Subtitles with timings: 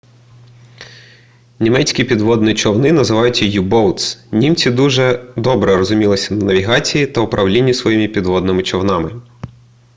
[1.59, 8.63] німецькі підводні човни називалися u-boats німці дуже добре розумілися на навігації та управлінні своїми підводними
[8.63, 9.21] човнами